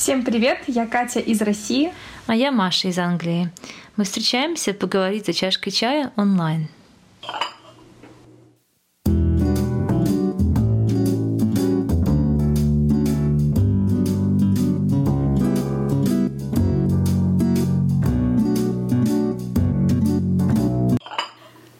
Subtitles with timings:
[0.00, 1.92] Всем привет, я Катя из России.
[2.26, 3.50] А я Маша из Англии.
[3.96, 6.68] Мы встречаемся поговорить за чашкой чая онлайн.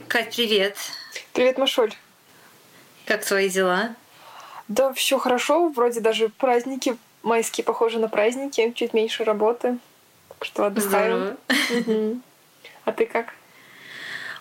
[0.09, 0.77] Кать, привет.
[1.33, 1.95] Привет, Машуль.
[3.07, 3.95] Как твои дела?
[4.69, 5.71] Да, все хорошо.
[5.71, 9.79] Вроде даже праздники майские похожи на праздники, чуть меньше работы.
[10.29, 11.37] Так что отдыхаю.
[11.71, 12.21] Угу.
[12.85, 13.35] А ты как?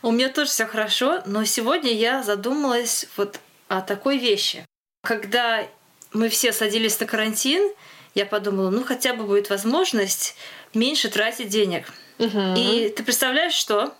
[0.02, 4.66] У меня тоже все хорошо, но сегодня я задумалась вот о такой вещи.
[5.04, 5.66] Когда
[6.14, 7.70] мы все садились на карантин,
[8.16, 10.36] я подумала, ну хотя бы будет возможность
[10.74, 11.92] меньше тратить денег.
[12.18, 12.54] Угу.
[12.58, 13.94] И ты представляешь, что?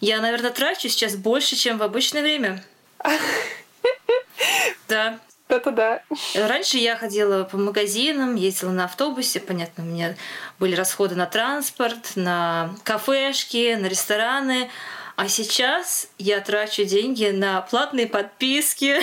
[0.00, 2.64] Я, наверное, трачу сейчас больше, чем в обычное время.
[4.88, 5.18] Да.
[5.54, 6.02] Это да.
[6.34, 10.16] Раньше я ходила по магазинам, ездила на автобусе, понятно, у меня
[10.58, 14.68] были расходы на транспорт, на кафешки, на рестораны.
[15.16, 18.96] А сейчас я трачу деньги на платные подписки,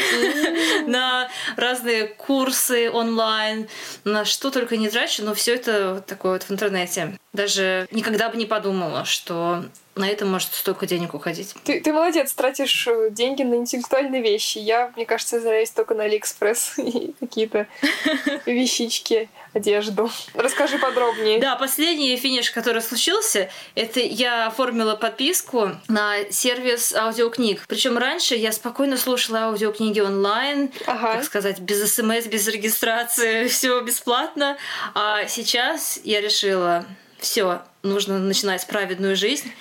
[0.90, 3.70] на разные курсы онлайн,
[4.04, 7.18] на что только не трачу, но все это вот такое вот в интернете.
[7.32, 9.64] Даже никогда бы не подумала, что
[9.96, 11.54] на это может столько денег уходить.
[11.64, 14.58] Ты, ты молодец, тратишь э, деньги на интеллектуальные вещи.
[14.58, 17.68] Я, мне кажется, разоряюсь только на Алиэкспресс и какие-то
[18.46, 20.10] вещички, одежду.
[20.34, 21.40] Расскажи подробнее.
[21.40, 27.66] Да, последний финиш, который случился, это я оформила подписку на сервис аудиокниг.
[27.68, 31.16] Причем раньше я спокойно слушала аудиокниги онлайн, ага.
[31.16, 34.58] так сказать, без смс, без регистрации, все бесплатно.
[34.94, 36.86] А сейчас я решила,
[37.22, 39.52] все, нужно начинать праведную жизнь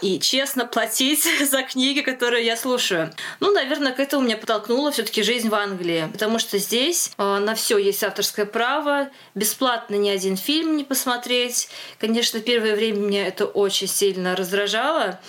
[0.00, 3.12] и честно платить за книги, которые я слушаю.
[3.40, 7.54] Ну, наверное, к этому меня подтолкнула все-таки жизнь в Англии, потому что здесь э, на
[7.54, 11.68] все есть авторское право, бесплатно ни один фильм не посмотреть.
[11.98, 15.20] Конечно, первое время меня это очень сильно раздражало.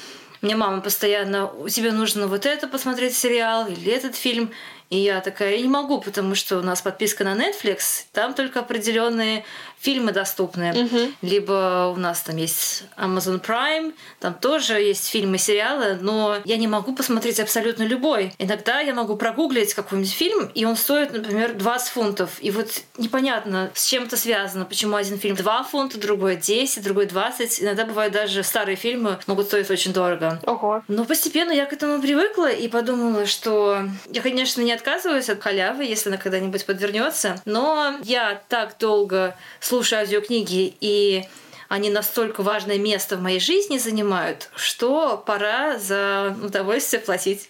[0.42, 4.52] Мне мама постоянно, тебе нужно вот это посмотреть сериал или этот фильм.
[4.91, 8.59] И я такая, я не могу, потому что у нас подписка на Netflix, там только
[8.59, 9.43] определенные
[9.79, 10.85] фильмы доступны.
[10.85, 11.11] Угу.
[11.23, 16.67] Либо у нас там есть Amazon Prime, там тоже есть фильмы, сериалы, но я не
[16.67, 18.33] могу посмотреть абсолютно любой.
[18.37, 22.29] Иногда я могу прогуглить какой-нибудь фильм, и он стоит, например, 20 фунтов.
[22.41, 27.08] И вот непонятно, с чем это связано, почему один фильм 2 фунта, другой 10, другой
[27.08, 27.63] 20.
[27.63, 30.39] Иногда бывают даже старые фильмы могут стоить очень дорого.
[30.45, 30.83] Ого.
[30.87, 35.83] Но постепенно я к этому привыкла и подумала, что я, конечно, не отказываюсь от халявы,
[35.83, 41.23] если она когда-нибудь подвернется, но я так долго слушаю аудиокниги, и
[41.69, 47.49] они настолько важное место в моей жизни занимают, что пора за удовольствие платить.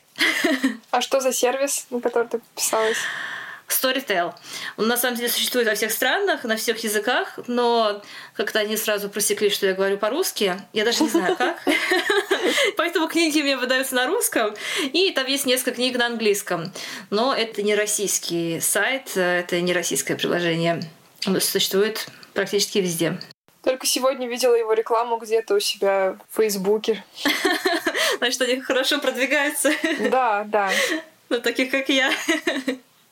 [0.91, 2.97] А что за сервис, на который ты подписалась?
[3.71, 4.33] Storytel.
[4.77, 8.01] Он на самом деле существует во всех странах, на всех языках, но
[8.35, 10.55] как-то они сразу просекли, что я говорю по-русски.
[10.73, 11.59] Я даже не знаю как.
[12.77, 16.71] Поэтому книги мне выдаются на русском, и там есть несколько книг на английском.
[17.09, 20.81] Но это не российский сайт, это не российское приложение.
[21.25, 23.19] Оно существует практически везде.
[23.63, 27.03] Только сегодня видела его рекламу где-то у себя в Фейсбуке.
[28.17, 29.71] Значит, они хорошо продвигаются.
[30.09, 30.71] Да, да.
[31.29, 32.11] На таких, как я.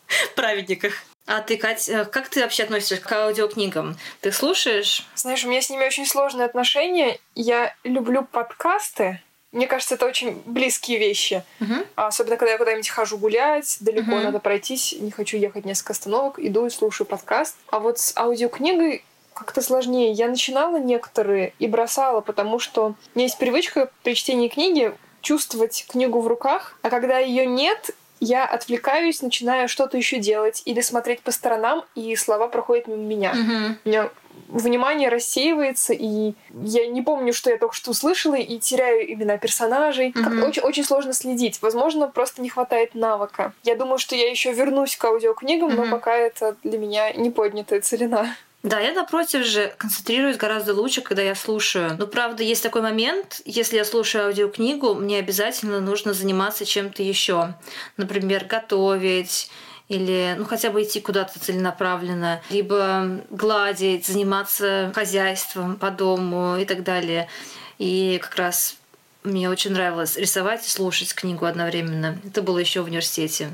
[0.35, 0.93] Праведниках.
[1.25, 3.97] А ты, Кать, э, как ты вообще относишься к аудиокнигам?
[4.21, 5.05] Ты слушаешь?
[5.15, 7.19] Знаешь, у меня с ними очень сложные отношения.
[7.35, 9.21] Я люблю подкасты,
[9.51, 11.43] мне кажется, это очень близкие вещи.
[11.59, 11.85] Uh-huh.
[11.95, 14.23] Особенно, когда я куда-нибудь хожу гулять, далеко uh-huh.
[14.25, 17.55] надо пройтись, не хочу ехать несколько остановок, иду и слушаю подкаст.
[17.71, 19.03] А вот с аудиокнигой
[19.33, 20.11] как-то сложнее.
[20.11, 25.85] Я начинала некоторые и бросала, потому что у меня есть привычка при чтении книги чувствовать
[25.89, 31.21] книгу в руках, а когда ее нет, я отвлекаюсь, начинаю что-то еще делать или смотреть
[31.21, 33.33] по сторонам, и слова проходят мимо меня.
[33.33, 33.75] Uh-huh.
[33.85, 34.09] У меня
[34.47, 40.11] внимание рассеивается, и я не помню, что я только что услышала, и теряю имена персонажей.
[40.11, 40.47] Mm-hmm.
[40.47, 41.61] Очень, очень сложно следить.
[41.61, 43.53] Возможно, просто не хватает навыка.
[43.63, 45.85] Я думаю, что я еще вернусь к аудиокнигам, mm-hmm.
[45.85, 48.35] но пока это для меня не поднятая целина.
[48.61, 51.95] Да, я напротив же концентрируюсь гораздо лучше, когда я слушаю.
[51.97, 57.53] Но правда, есть такой момент, если я слушаю аудиокнигу, мне обязательно нужно заниматься чем-то еще.
[57.95, 59.49] Например, готовить
[59.87, 66.83] или ну хотя бы идти куда-то целенаправленно, либо гладить, заниматься хозяйством по дому и так
[66.83, 67.29] далее.
[67.77, 68.75] И как раз
[69.23, 72.19] мне очень нравилось рисовать и слушать книгу одновременно.
[72.25, 73.51] Это было еще в университете.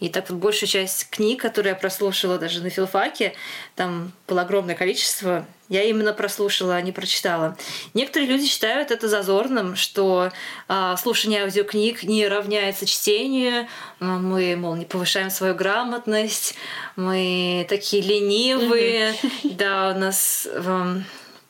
[0.00, 3.34] И так вот большую часть книг, которые я прослушала даже на филфаке,
[3.74, 7.56] там было огромное количество, я именно прослушала, а не прочитала.
[7.92, 10.30] Некоторые люди считают это зазорным, что
[10.68, 13.66] а, слушание аудиокниг не равняется чтению.
[13.98, 16.54] Мы, мол, не повышаем свою грамотность,
[16.94, 21.04] мы такие ленивые, да, у нас эм,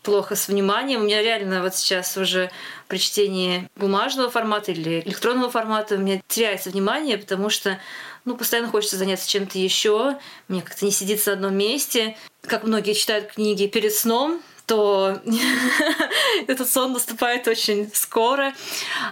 [0.06, 1.00] плохо с вниманием.
[1.00, 2.52] У меня реально вот сейчас уже
[2.86, 7.80] при чтении бумажного формата или электронного формата у меня теряется внимание, потому что
[8.24, 10.16] ну, постоянно хочется заняться чем-то еще,
[10.46, 12.16] мне как-то не сидится на одном месте.
[12.42, 15.20] Как многие читают книги перед сном, то
[16.46, 18.52] этот сон наступает очень скоро.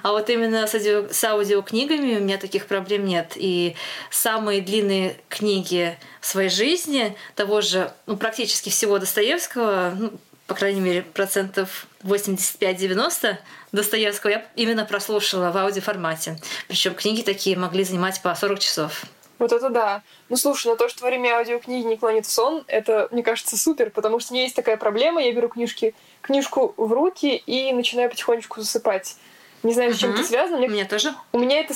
[0.04, 3.32] А вот именно с, аудио, с аудиокнигами у меня таких проблем нет.
[3.34, 3.74] И
[4.10, 10.12] самые длинные книги в своей жизни, того же, ну, практически всего Достоевского, ну,
[10.46, 13.36] по крайней мере, процентов 85-90
[13.72, 16.36] Достоевского я именно прослушала в аудиоформате.
[16.68, 19.04] Причем книги такие могли занимать по 40 часов.
[19.38, 20.02] Вот это да.
[20.28, 23.56] Ну слушай, но то, что во время аудиокниги не клонит в сон, это, мне кажется,
[23.56, 27.72] супер, потому что у меня есть такая проблема, я беру книжки, книжку в руки и
[27.72, 29.16] начинаю потихонечку засыпать.
[29.62, 30.14] Не знаю, с чем uh-huh.
[30.14, 30.58] это связано.
[30.58, 30.68] Мне...
[30.68, 31.14] У меня тоже.
[31.32, 31.74] У меня это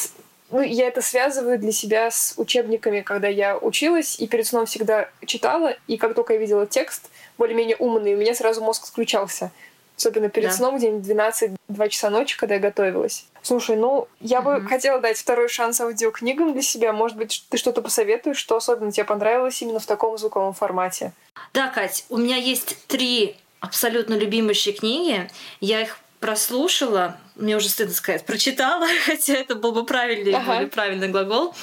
[0.51, 5.11] ну, я это связываю для себя с учебниками, когда я училась и перед сном всегда
[5.27, 9.51] читала, и как только я видела текст более-менее умный, у меня сразу мозг включался.
[9.97, 10.55] Особенно перед да.
[10.55, 13.27] сном, где-нибудь 12-2 часа ночи, когда я готовилась.
[13.43, 14.67] Слушай, ну, я бы mm-hmm.
[14.69, 16.93] хотела дать второй шанс аудиокнигам для себя.
[16.93, 21.13] Может быть, ты что-то посоветуешь, что особенно тебе понравилось именно в таком звуковом формате?
[21.53, 25.29] Да, Кать, у меня есть три абсолютно любимые книги.
[25.61, 30.47] Я их прослушала, мне уже стыдно сказать, прочитала, хотя это был бы правильный, ага.
[30.47, 31.55] более правильный глагол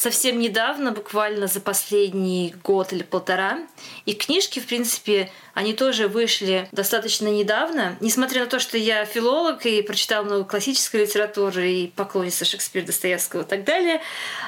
[0.00, 3.58] совсем недавно, буквально за последний год или полтора.
[4.06, 7.98] И книжки, в принципе, они тоже вышли достаточно недавно.
[8.00, 13.42] Несмотря на то, что я филолог и прочитала много классической литературы и поклонница Шекспира, Достоевского
[13.42, 14.00] и так далее,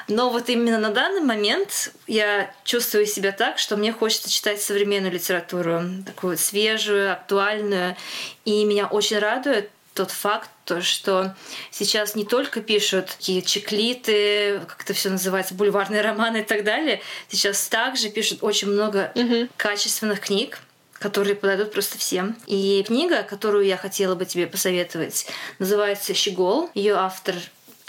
[0.07, 5.13] но вот именно на данный момент я чувствую себя так, что мне хочется читать современную
[5.13, 7.95] литературу, такую свежую, актуальную.
[8.43, 11.35] И меня очень радует тот факт, то, что
[11.71, 17.01] сейчас не только пишут такие чеклиты, как это все называется, бульварные романы и так далее,
[17.29, 19.47] сейчас также пишут очень много угу.
[19.57, 20.59] качественных книг,
[20.93, 22.35] которые подойдут просто всем.
[22.47, 25.27] И книга, которую я хотела бы тебе посоветовать,
[25.59, 26.69] называется «Щегол».
[26.73, 27.35] Ее автор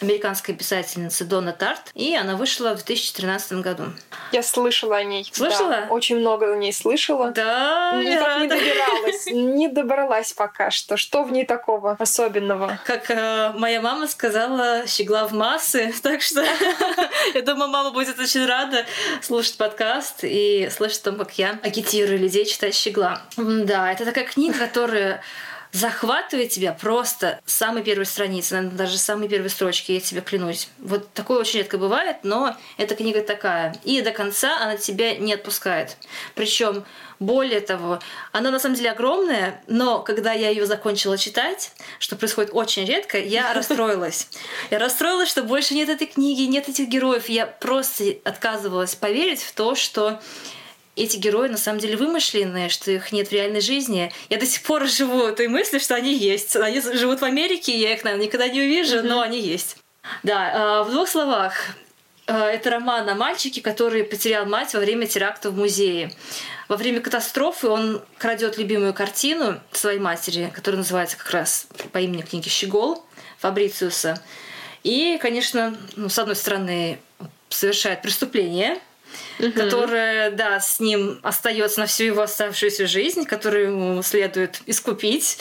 [0.01, 3.85] американской писательницы Дона Тарт, и она вышла в 2013 году.
[4.33, 5.29] Я слышала о ней.
[5.33, 5.71] Слышала?
[5.71, 7.31] Да, очень много о ней слышала.
[7.31, 9.27] Да, Никак не добиралась.
[9.55, 10.97] Не добралась пока что.
[10.97, 12.79] Что в ней такого особенного?
[12.85, 16.45] Как э, моя мама сказала, щегла в массы, так что
[17.35, 18.85] я думаю, мама будет очень рада
[19.23, 23.23] слушать подкаст и слышать о том, как я агитирую людей читать щегла.
[23.37, 25.23] Да, это такая книга, которая
[25.75, 30.21] захватывает тебя просто с самой первой страницы, наверное, даже с самой первой строчки, я тебе
[30.21, 30.69] клянусь.
[30.79, 33.75] Вот такое очень редко бывает, но эта книга такая.
[33.83, 35.97] И до конца она тебя не отпускает.
[36.37, 36.85] Причем
[37.19, 37.99] более того,
[38.31, 43.19] она на самом деле огромная, но когда я ее закончила читать, что происходит очень редко,
[43.19, 44.29] я расстроилась.
[44.71, 47.29] Я расстроилась, что больше нет этой книги, нет этих героев.
[47.29, 50.21] Я просто отказывалась поверить в то, что
[50.97, 54.13] эти герои на самом деле вымышленные, что их нет в реальной жизни.
[54.29, 56.55] Я до сих пор живу той мыслью, что они есть.
[56.57, 59.09] Они живут в Америке, я их, наверное, никогда не увижу, mm-hmm.
[59.09, 59.77] но они есть.
[60.23, 61.55] Да, в двух словах.
[62.27, 66.11] Это роман о мальчике, который потерял мать во время теракта в музее.
[66.69, 72.23] Во время катастрофы он крадет любимую картину своей матери, которая называется как раз по имени
[72.23, 73.05] книги «Щегол»
[73.39, 74.23] Фабрициуса.
[74.83, 76.99] И, конечно, ну, с одной стороны,
[77.51, 78.79] совершает преступление–
[79.39, 79.53] угу.
[79.53, 85.39] которая, да, с ним остается на всю его оставшуюся жизнь, которую ему следует искупить,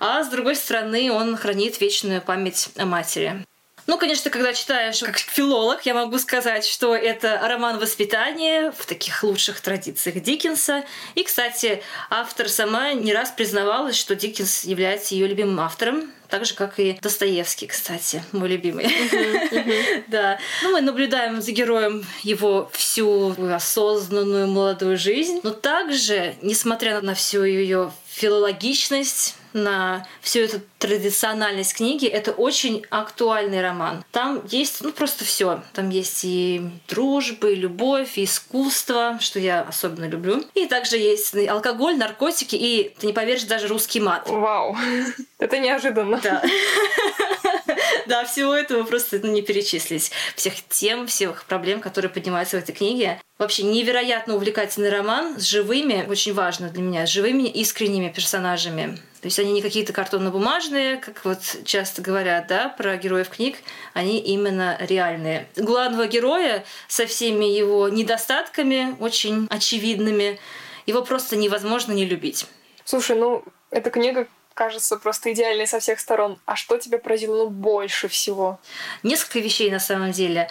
[0.00, 3.44] а с другой стороны он хранит вечную память о матери.
[3.86, 9.22] Ну, конечно, когда читаешь как филолог, я могу сказать, что это роман воспитания в таких
[9.22, 10.84] лучших традициях Диккенса.
[11.14, 16.54] И, кстати, автор сама не раз признавалась, что Диккенс является ее любимым автором так же,
[16.54, 18.88] как и Достоевский, кстати, мой любимый.
[20.08, 20.38] Да.
[20.62, 27.44] Ну, мы наблюдаем за героем его всю осознанную молодую жизнь, но также, несмотря на всю
[27.44, 34.04] ее филологичность, на всю эту традициональность книги, это очень актуальный роман.
[34.10, 35.62] Там есть, ну, просто все.
[35.72, 40.44] Там есть и дружба, и любовь, и искусство, что я особенно люблю.
[40.54, 44.28] И также есть алкоголь, наркотики, и, ты не поверишь, даже русский мат.
[44.28, 44.76] Вау,
[45.38, 46.20] это неожиданно.
[46.22, 46.42] Да.
[48.06, 50.10] Да, всего этого просто ну, не перечислить.
[50.36, 53.20] Всех тем, всех проблем, которые поднимаются в этой книге.
[53.38, 58.98] Вообще невероятно увлекательный роман с живыми, очень важно для меня, с живыми искренними персонажами.
[59.20, 63.56] То есть они не какие-то картонно-бумажные, как вот часто говорят, да, про героев книг,
[63.94, 65.48] они именно реальные.
[65.56, 70.38] Главного героя со всеми его недостатками, очень очевидными,
[70.86, 72.46] его просто невозможно не любить.
[72.84, 76.38] Слушай, ну, эта книга кажется просто идеальной со всех сторон.
[76.46, 78.58] А что тебя поразило ну, больше всего?
[79.02, 80.48] Несколько вещей на самом деле.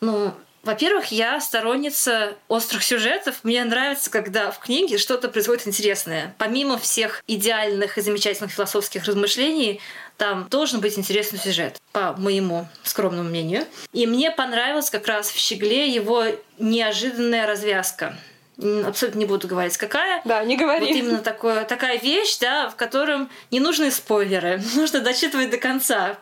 [0.00, 0.34] Ну,
[0.64, 3.36] во-первых, я сторонница острых сюжетов.
[3.42, 6.34] Мне нравится, когда в книге что-то происходит интересное.
[6.38, 9.80] Помимо всех идеальных и замечательных философских размышлений,
[10.16, 13.66] там должен быть интересный сюжет, по моему скромному мнению.
[13.92, 16.24] И мне понравилась как раз в «Щегле» его
[16.58, 18.16] неожиданная развязка
[18.58, 20.22] абсолютно не буду говорить, какая.
[20.24, 20.86] Да, не говори.
[20.86, 26.18] Вот именно такое, такая вещь, да, в котором не нужны спойлеры, нужно дочитывать до конца.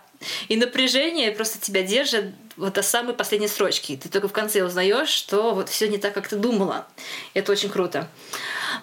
[0.48, 3.98] И напряжение просто тебя держит вот до самой последней строчки.
[4.00, 6.86] Ты только в конце узнаешь, что вот все не так, как ты думала.
[7.34, 8.08] Это очень круто.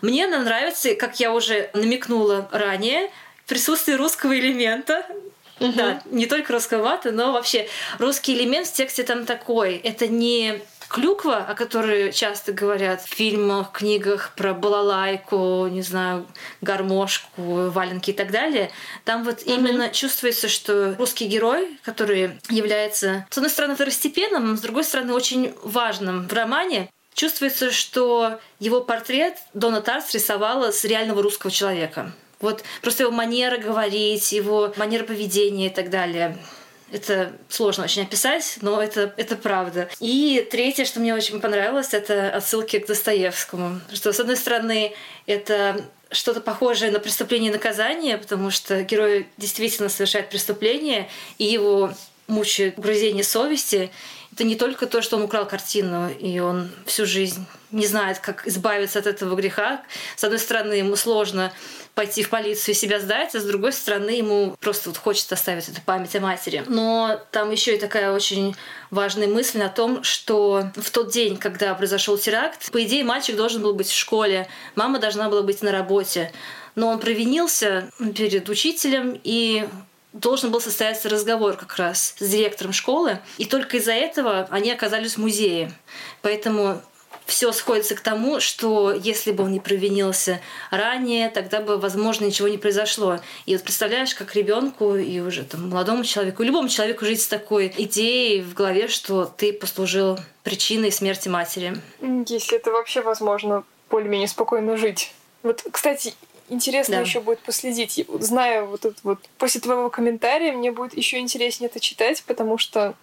[0.01, 3.09] Мне нравится, как я уже намекнула ранее,
[3.47, 5.05] присутствие русского элемента.
[5.61, 5.73] Угу.
[5.73, 7.67] Да, не только русского но вообще
[7.99, 9.75] русский элемент в тексте там такой.
[9.75, 16.25] Это не клюква, о которой часто говорят в фильмах, книгах про балалайку, не знаю,
[16.61, 18.71] гармошку, валенки и так далее,
[19.05, 19.55] там вот mm-hmm.
[19.55, 25.53] именно чувствуется, что русский герой, который является, с одной стороны, второстепенным, с другой стороны, очень
[25.63, 32.11] важным в романе, чувствуется, что его портрет Дона Тарс рисовала с реального русского человека.
[32.39, 36.37] Вот просто его манера говорить, его манера поведения и так далее.
[36.91, 39.89] Это сложно очень описать, но это, это правда.
[39.99, 43.81] И третье, что мне очень понравилось, это отсылки к Достоевскому.
[43.93, 44.93] Что, с одной стороны,
[45.25, 51.93] это что-то похожее на преступление и наказание, потому что герой действительно совершает преступление, и его
[52.27, 53.91] мучает угрызение совести.
[54.33, 58.47] Это не только то, что он украл картину, и он всю жизнь не знает, как
[58.47, 59.81] избавиться от этого греха.
[60.15, 61.51] С одной стороны, ему сложно
[61.95, 65.67] пойти в полицию и себя сдать, а с другой стороны ему просто вот хочется оставить
[65.67, 66.63] эту память о матери.
[66.67, 68.55] Но там еще и такая очень
[68.89, 73.61] важная мысль о том, что в тот день, когда произошел теракт, по идее мальчик должен
[73.61, 76.31] был быть в школе, мама должна была быть на работе,
[76.75, 79.67] но он провинился перед учителем и
[80.13, 85.15] должен был состояться разговор как раз с директором школы, и только из-за этого они оказались
[85.15, 85.71] в музее.
[86.21, 86.81] Поэтому
[87.29, 92.47] все сходится к тому, что если бы он не провинился ранее, тогда бы, возможно, ничего
[92.47, 93.19] не произошло.
[93.45, 97.73] И вот представляешь, как ребенку и уже там молодому человеку, любому человеку жить с такой
[97.77, 101.77] идеей в голове, что ты послужил причиной смерти матери.
[102.27, 105.13] Если это вообще возможно, более-менее спокойно жить.
[105.43, 106.13] Вот, кстати,
[106.49, 107.01] интересно да.
[107.01, 108.05] еще будет последить.
[108.19, 112.95] Зная вот это вот, после твоего комментария, мне будет еще интереснее это читать, потому что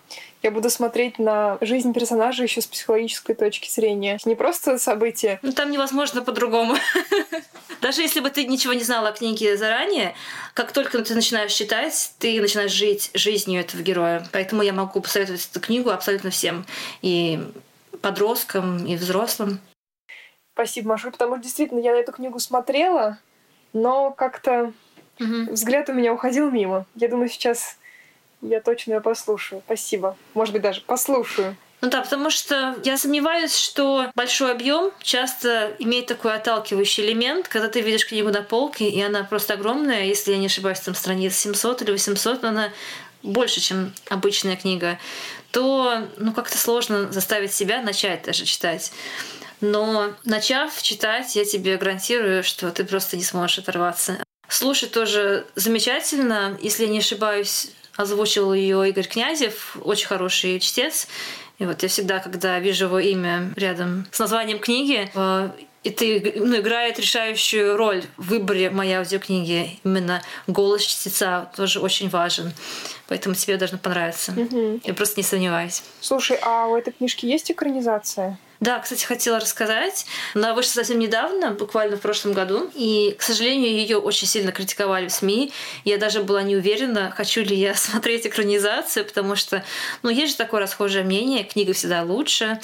[0.47, 4.17] я буду смотреть на жизнь персонажа еще с психологической точки зрения.
[4.25, 5.41] Не просто события.
[5.43, 6.76] Ну там невозможно по-другому.
[7.81, 10.15] Даже если бы ты ничего не знала о книге заранее,
[10.55, 14.25] как только ты начинаешь читать, ты начинаешь жить жизнью этого героя.
[14.31, 16.65] Поэтому я могу посоветовать эту книгу абсолютно всем.
[17.03, 17.41] И
[18.00, 19.59] подросткам, и взрослым.
[20.55, 23.19] Спасибо, Маша, потому что действительно я на эту книгу смотрела,
[23.73, 24.73] но как-то
[25.19, 25.50] угу.
[25.50, 26.87] взгляд у меня уходил мимо.
[26.95, 27.79] Я думаю, сейчас
[28.49, 29.62] я точно ее послушаю.
[29.67, 30.17] Спасибо.
[30.35, 31.57] Может быть, даже послушаю.
[31.83, 37.69] Ну да, потому что я сомневаюсь, что большой объем часто имеет такой отталкивающий элемент, когда
[37.69, 41.37] ты видишь книгу на полке, и она просто огромная, если я не ошибаюсь, там страниц
[41.37, 42.73] 700 или 800, но она
[43.23, 44.99] больше, чем обычная книга,
[45.50, 48.93] то ну как-то сложно заставить себя начать даже читать.
[49.61, 54.19] Но начав читать, я тебе гарантирую, что ты просто не сможешь оторваться.
[54.49, 56.57] Слушать тоже замечательно.
[56.61, 61.09] Если я не ошибаюсь, озвучил ее Игорь Князев, очень хороший чтец.
[61.59, 65.50] И вот я всегда, когда вижу его имя рядом с названием книги, э,
[65.87, 69.79] и ты ну, играет решающую роль в выборе моей аудиокниги.
[69.85, 72.53] Именно голос чтеца тоже очень важен.
[73.07, 74.33] Поэтому тебе должно понравиться.
[74.33, 74.81] Угу.
[74.83, 75.85] Я просто не сомневаюсь.
[76.00, 78.37] Слушай, а у этой книжки есть экранизация?
[78.60, 80.06] Да, кстати, хотела рассказать.
[80.34, 82.70] Она вышла совсем недавно, буквально в прошлом году.
[82.75, 85.52] И, к сожалению, ее очень сильно критиковали в СМИ.
[85.84, 89.64] Я даже была не уверена, хочу ли я смотреть экранизацию, потому что,
[90.02, 92.60] ну, есть же такое расхожее мнение, книга всегда лучше.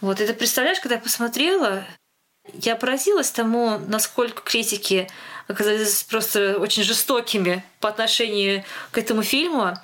[0.00, 1.84] Вот, ты представляешь, когда я посмотрела,
[2.54, 5.08] я поразилась тому, насколько критики
[5.48, 9.74] оказались просто очень жестокими по отношению к этому фильму.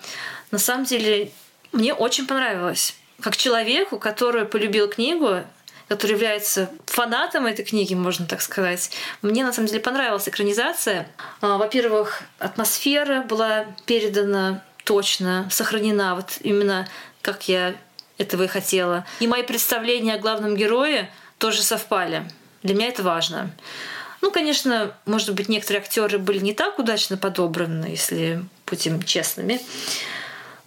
[0.50, 1.30] На самом деле,
[1.72, 5.42] мне очень понравилось как человеку, который полюбил книгу,
[5.88, 8.90] который является фанатом этой книги, можно так сказать.
[9.22, 11.08] Мне на самом деле понравилась экранизация.
[11.40, 16.88] А, во-первых, атмосфера была передана точно сохранена, вот именно
[17.22, 17.74] как я
[18.18, 19.06] этого и хотела.
[19.20, 22.30] И мои представления о главном герое тоже совпали.
[22.62, 23.50] Для меня это важно.
[24.20, 29.60] Ну, конечно, может быть, некоторые актеры были не так удачно подобраны, если будем честными.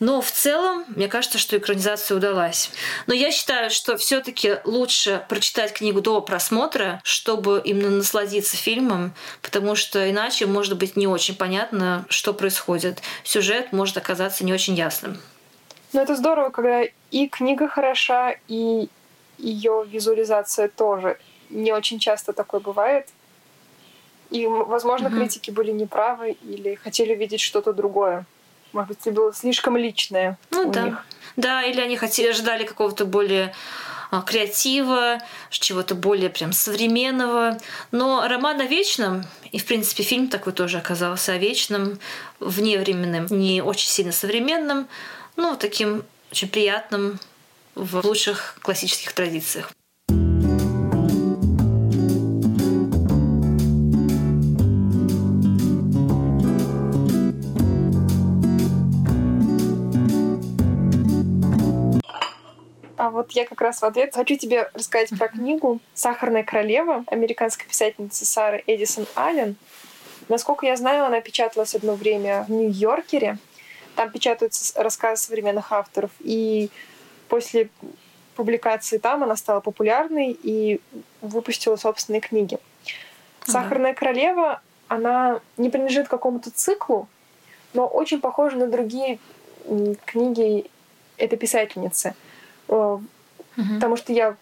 [0.02, 2.72] Но в целом, мне кажется, что экранизация удалась.
[3.06, 9.76] Но я считаю, что все-таки лучше прочитать книгу до просмотра, чтобы именно насладиться фильмом, потому
[9.76, 13.04] что иначе может быть не очень понятно, что происходит.
[13.24, 15.20] Сюжет может оказаться не очень ясным.
[15.94, 16.82] Ну, это здорово, когда
[17.12, 18.90] и книга хороша, и
[19.38, 21.20] ее визуализация тоже.
[21.52, 23.08] Не очень часто такое бывает.
[24.32, 25.18] И, возможно, mm-hmm.
[25.20, 28.26] критики были неправы или хотели видеть что-то другое.
[28.74, 30.84] Может быть, это было слишком личное ну, у да.
[30.84, 31.06] них.
[31.36, 33.54] Да, или они хотели, ждали какого-то более
[34.12, 37.58] а, креатива, чего-то более прям современного.
[37.92, 42.00] Но роман о вечном, и в принципе фильм такой тоже оказался о вечном,
[42.40, 44.88] вневременным, не очень сильно современным,
[45.38, 47.20] ну, таким очень приятным
[47.76, 49.72] в лучших классических традициях.
[63.22, 68.26] Вот я как раз в ответ хочу тебе рассказать про книгу «Сахарная королева» американской писательницы
[68.26, 69.58] Сары Эдисон Аллен.
[70.28, 73.38] Насколько я знаю, она печаталась одно время в Нью-Йоркере.
[73.96, 76.10] Там печатаются рассказы современных авторов.
[76.20, 76.72] И
[77.30, 77.70] после
[78.36, 80.82] публикации там она стала популярной и
[81.22, 82.58] выпустила собственные книги.
[83.46, 87.08] «Сахарная королева» она не принадлежит какому-то циклу,
[87.74, 89.20] но очень похожа на другие
[90.06, 90.66] книги
[91.18, 92.16] этой писательницы—
[92.76, 93.02] угу.
[93.76, 94.36] потому что я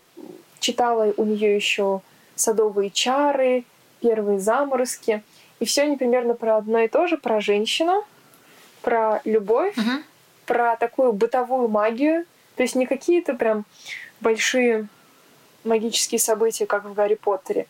[0.60, 2.02] читала у нее еще
[2.36, 3.66] садовые чары,
[4.02, 5.24] первые заморозки,
[5.60, 8.06] и все они примерно про одно и то же, про женщину,
[8.82, 10.04] про любовь, угу.
[10.46, 13.66] про такую бытовую магию, то есть не какие-то прям
[14.22, 14.88] большие
[15.64, 17.68] магические события, как в Гарри Поттере,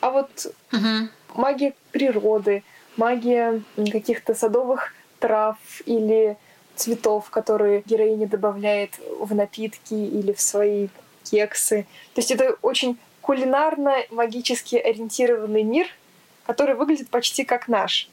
[0.00, 1.08] а вот угу.
[1.34, 2.64] магия природы,
[2.96, 6.36] магия каких-то садовых трав или
[6.78, 10.88] цветов, которые героиня добавляет в напитки или в свои
[11.24, 11.86] кексы.
[12.14, 15.86] То есть это очень кулинарно-магически ориентированный мир,
[16.46, 18.08] который выглядит почти как наш.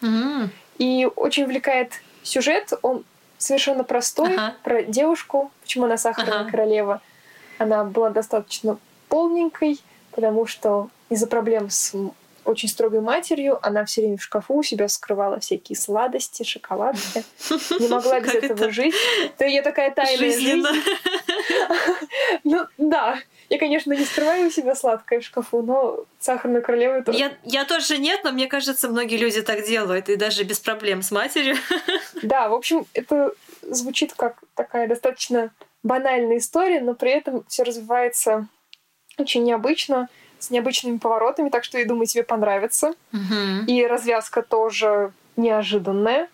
[0.00, 0.48] Mm-hmm.
[0.78, 1.92] И очень увлекает
[2.22, 2.72] сюжет.
[2.82, 3.04] Он
[3.38, 4.52] совершенно простой uh-huh.
[4.62, 6.50] про девушку, почему она сахарная uh-huh.
[6.50, 7.00] королева.
[7.58, 8.78] Она была достаточно
[9.08, 9.80] полненькой,
[10.12, 11.94] потому что из-за проблем с
[12.44, 13.58] очень строгой матерью.
[13.62, 17.24] Она все время в шкафу у себя скрывала всякие сладости, шоколадки.
[17.80, 18.94] Не могла без этого жить.
[19.38, 20.62] То я такая тайная жизнь.
[22.44, 27.12] Ну да, я, конечно, не скрываю у себя сладкое в шкафу, но сахарную королеву это...
[27.12, 31.02] Я, я тоже нет, но мне кажется, многие люди так делают, и даже без проблем
[31.02, 31.56] с матерью.
[32.22, 35.50] Да, в общем, это звучит как такая достаточно
[35.82, 38.48] банальная история, но при этом все развивается
[39.18, 40.08] очень необычно
[40.42, 42.94] с необычными поворотами, так что я думаю, тебе понравится.
[43.12, 43.66] Угу.
[43.68, 46.28] И развязка тоже неожиданная.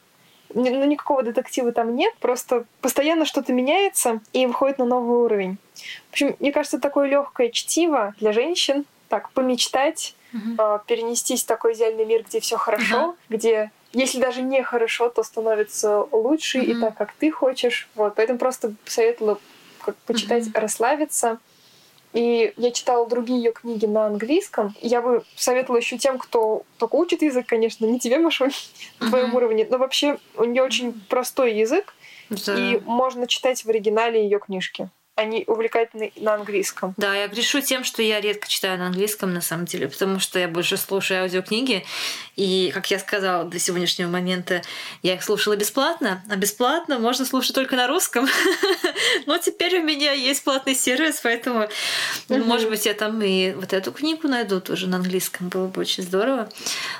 [0.55, 5.59] Ну, никакого детектива там нет, просто постоянно что-то меняется и выходит на новый уровень.
[6.09, 11.75] В общем, мне кажется, такое легкое чтиво для женщин, так, помечтать, э, перенестись в такой
[11.75, 16.65] идеальный мир, где все хорошо, uh где если даже не хорошо, то становится лучше uh
[16.65, 17.89] и так, как ты хочешь.
[17.95, 19.39] Вот, поэтому просто советовала
[19.83, 21.39] как почитать, uh расслабиться.
[22.13, 24.75] И я читала другие ее книги на английском.
[24.81, 28.53] Я бы советовала еще тем, кто только учит язык, конечно, не тебе, Машуль,
[29.01, 31.95] на твоем уровне, но вообще у нее очень простой язык,
[32.31, 32.55] да.
[32.59, 36.95] и можно читать в оригинале ее книжки они увлекательны на английском.
[36.97, 40.39] Да, я грешу тем, что я редко читаю на английском, на самом деле, потому что
[40.39, 41.85] я больше слушаю аудиокниги.
[42.37, 44.63] И, как я сказала, до сегодняшнего момента
[45.03, 48.29] я их слушала бесплатно, а бесплатно можно слушать только на русском.
[49.27, 51.69] Но теперь у меня есть платный сервис, поэтому,
[52.29, 55.49] может быть, я там и вот эту книгу найду тоже на английском.
[55.49, 56.49] Было бы очень здорово.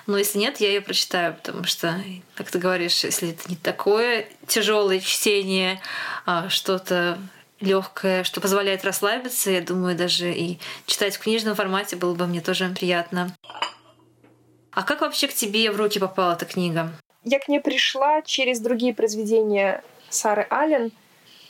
[0.09, 1.95] Но если нет, я ее прочитаю, потому что,
[2.35, 5.81] как ты говоришь, если это не такое тяжелое чтение,
[6.27, 7.17] а что-то
[7.61, 9.51] легкое, что позволяет расслабиться.
[9.51, 13.35] Я думаю, даже и читать в книжном формате было бы мне тоже приятно.
[14.73, 16.93] А как вообще к тебе в руки попала эта книга?
[17.25, 20.93] Я к ней пришла через другие произведения Сары Аллен.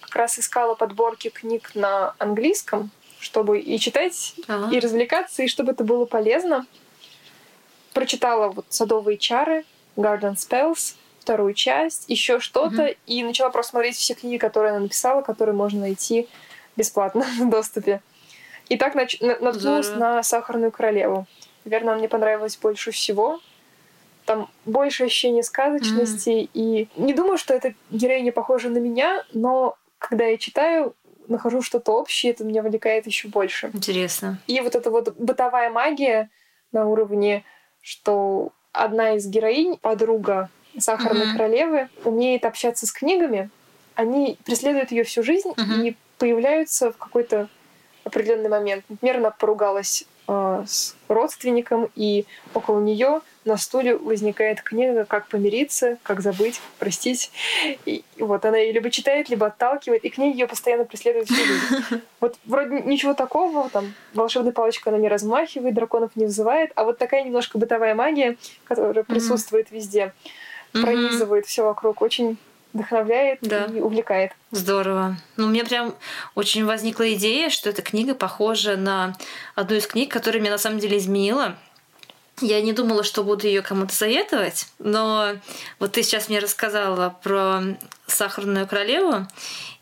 [0.01, 2.91] Как раз искала подборки книг на английском,
[3.21, 4.75] чтобы и читать, ага.
[4.75, 6.67] и развлекаться, и чтобы это было полезно.
[7.93, 9.65] Прочитала вот «Садовые чары»,
[9.97, 10.95] «Garden Spells»,
[11.29, 12.97] вторую часть, еще что-то, mm-hmm.
[13.05, 16.27] и начала просто смотреть все книги, которые она написала, которые можно найти
[16.75, 18.01] бесплатно в доступе.
[18.71, 21.27] И так нач- наткнулась на «Сахарную королеву».
[21.67, 23.41] Наверное, мне понравилась больше всего.
[24.25, 26.31] Там больше ощущения сказочности.
[26.31, 26.51] Mm.
[26.55, 30.95] И не думаю, что эта героиня похожа на меня, но когда я читаю,
[31.27, 33.71] нахожу что-то общее, это меня вовлекает еще больше.
[33.75, 34.39] Интересно.
[34.47, 36.31] И вот эта вот бытовая магия
[36.73, 37.45] на уровне,
[37.83, 40.49] что одна из героинь, подруга
[40.81, 41.37] Сахарной mm-hmm.
[41.37, 43.51] королевы, умеет общаться с книгами.
[43.95, 45.89] Они преследуют ее всю жизнь mm-hmm.
[45.89, 47.49] и появляются в какой-то
[48.05, 48.85] определенный момент.
[48.89, 55.99] Например, она поругалась э, с родственником, и около нее на стуле возникает книга «Как помириться»,
[56.03, 57.31] «Как забыть», «Простить».
[57.87, 62.03] И вот она ее либо читает, либо отталкивает, и книги ее постоянно преследуют всю жизнь.
[62.21, 66.99] Вот вроде ничего такого, там волшебной палочкой она не размахивает, драконов не вызывает, а вот
[66.99, 70.13] такая немножко бытовая магия, которая присутствует везде,
[70.73, 72.39] пронизывает все вокруг, очень
[72.73, 73.67] вдохновляет да.
[73.67, 74.33] и увлекает.
[74.51, 75.17] Здорово.
[75.37, 75.95] Ну, у меня прям
[76.35, 79.17] очень возникла идея, что эта книга похожа на
[79.55, 81.57] одну из книг, которая меня на самом деле изменила.
[82.41, 85.33] Я не думала, что буду ее кому-то советовать, но
[85.81, 87.63] вот ты сейчас мне рассказала про
[88.07, 89.27] «Сахарную королеву»,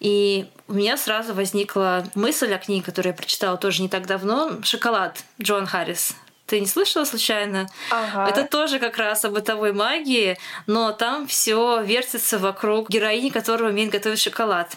[0.01, 4.53] и у меня сразу возникла мысль о книге, которую я прочитала тоже не так давно
[4.63, 6.17] «Шоколад» Джон Харрис.
[6.47, 7.69] Ты не слышала случайно?
[7.91, 8.29] Ага.
[8.29, 13.91] Это тоже как раз о бытовой магии, но там все вертится вокруг героини, которая умеет
[13.91, 14.77] готовить шоколад.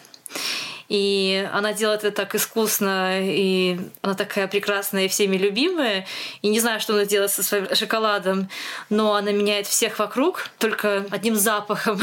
[0.90, 6.08] И она делает это так искусно, и она такая прекрасная и всеми любимая.
[6.42, 8.50] И не знаю, что она делает со своим шоколадом,
[8.90, 12.02] но она меняет всех вокруг только одним запахом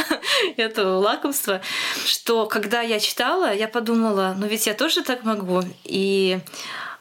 [0.56, 1.60] этого лакомства,
[2.04, 5.62] что когда я читала, я подумала, ну ведь я тоже так могу.
[5.84, 6.40] И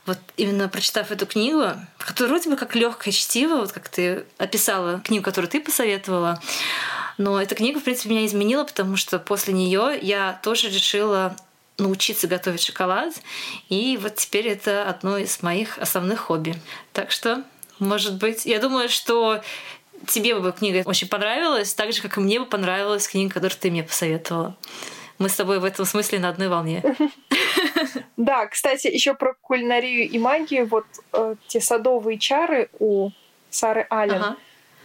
[0.06, 1.64] вот именно прочитав эту книгу,
[1.98, 6.42] которая вроде бы как легкое чтиво, вот как ты описала книгу, которую ты посоветовала,
[7.18, 11.36] но эта книга, в принципе, меня изменила, потому что после нее я тоже решила
[11.78, 13.14] научиться готовить шоколад.
[13.70, 16.56] И вот теперь это одно из моих основных хобби.
[16.92, 17.44] Так что,
[17.80, 19.42] может быть, я думаю, что
[20.08, 23.72] тебе бы книга очень понравилась, так же, как и мне бы понравилась книга, которую ты
[23.72, 24.56] мне посоветовала.
[25.20, 26.84] Мы с тобой в этом смысле на одной волне.
[28.16, 30.68] Да, кстати, еще про кулинарию и магию.
[30.68, 33.10] Вот э, те садовые чары у
[33.50, 34.16] Сары Аллен.
[34.16, 34.38] Ага.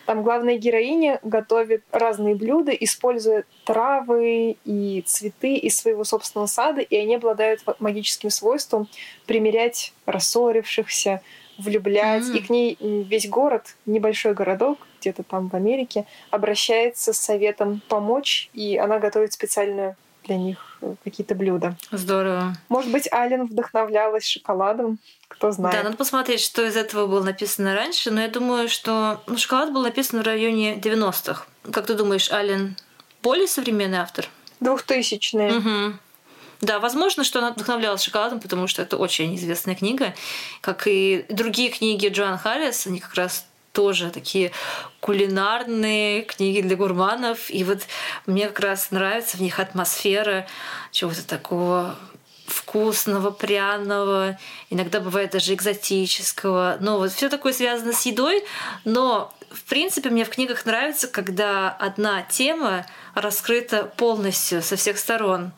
[0.06, 6.96] Там главная героиня готовит разные блюда, используя травы и цветы из своего собственного сада, и
[6.96, 8.88] они обладают магическим свойством
[9.26, 11.20] примерять рассорившихся,
[11.58, 12.22] влюблять.
[12.22, 12.38] Mm-hmm.
[12.38, 18.48] И к ней весь город, небольшой городок, где-то там в Америке, обращается с советом помочь,
[18.54, 19.96] и она готовит специальную
[20.28, 21.76] для них э, какие-то блюда.
[21.90, 22.54] Здорово.
[22.68, 25.76] Может быть, Ален вдохновлялась шоколадом, кто знает.
[25.76, 29.72] Да, надо посмотреть, что из этого было написано раньше, но я думаю, что ну, шоколад
[29.72, 31.46] был написан в районе 90-х.
[31.72, 32.76] Как ты думаешь, Ален
[33.22, 34.28] более современный автор?
[34.60, 35.58] Двухтысячные.
[35.58, 35.98] Угу.
[36.60, 40.14] Да, возможно, что она вдохновлялась шоколадом, потому что это очень известная книга.
[40.60, 44.52] Как и другие книги Джоан Харрис, они как раз тоже такие
[45.00, 47.50] кулинарные книги для гурманов.
[47.50, 47.82] И вот
[48.26, 50.46] мне как раз нравится в них атмосфера
[50.90, 51.96] чего-то такого
[52.46, 54.38] вкусного, пряного,
[54.70, 56.78] иногда бывает даже экзотического.
[56.80, 58.44] Но вот все такое связано с едой,
[58.84, 65.52] но в принципе, мне в книгах нравится, когда одна тема раскрыта полностью со всех сторон.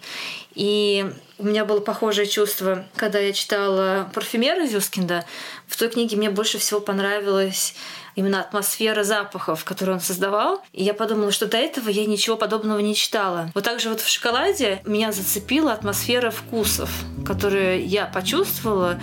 [0.54, 5.24] И у меня было похожее чувство, когда я читала «Парфюмера» Зюскинда.
[5.66, 7.74] В той книге мне больше всего понравилось
[8.16, 10.62] именно атмосфера запахов, которую он создавал.
[10.72, 13.50] И я подумала, что до этого я ничего подобного не читала.
[13.54, 16.90] Вот так же вот в «Шоколаде» меня зацепила атмосфера вкусов,
[17.24, 19.00] которые я почувствовала,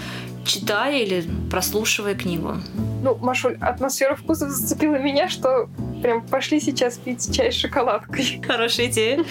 [0.48, 2.56] читая или прослушивая книгу.
[3.04, 5.70] Ну, Машуль, атмосфера вкусов зацепила меня, что
[6.02, 8.42] прям пошли сейчас пить чай с шоколадкой.
[8.48, 9.24] Хорошая идея.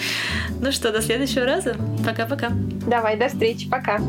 [0.61, 1.75] Ну что, до следующего раза.
[2.05, 2.49] Пока-пока.
[2.87, 3.69] Давай, до встречи.
[3.69, 3.99] Пока.